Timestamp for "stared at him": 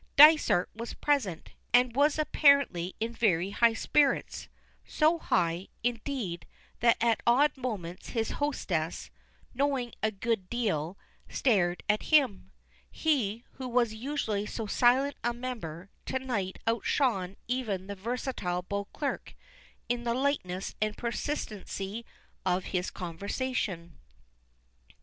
11.29-12.51